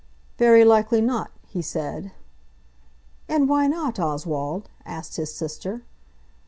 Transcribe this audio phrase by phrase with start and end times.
[0.39, 2.11] "Very likely not," he said.
[3.29, 5.83] "And why not, Oswald?" asked his sister.